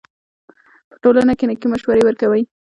[0.89, 2.41] په ټولنه کښي نېکي مشورې ورکوئ!